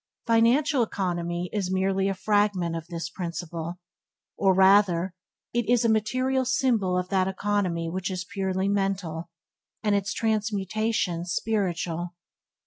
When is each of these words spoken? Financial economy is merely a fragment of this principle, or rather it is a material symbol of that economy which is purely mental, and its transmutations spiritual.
Financial 0.25 0.81
economy 0.81 1.47
is 1.53 1.69
merely 1.69 2.09
a 2.09 2.15
fragment 2.15 2.75
of 2.75 2.87
this 2.87 3.07
principle, 3.07 3.77
or 4.35 4.51
rather 4.51 5.13
it 5.53 5.69
is 5.69 5.85
a 5.85 5.89
material 5.89 6.43
symbol 6.43 6.97
of 6.97 7.09
that 7.09 7.27
economy 7.27 7.87
which 7.87 8.09
is 8.09 8.25
purely 8.25 8.67
mental, 8.67 9.29
and 9.83 9.93
its 9.93 10.11
transmutations 10.11 11.31
spiritual. 11.33 12.15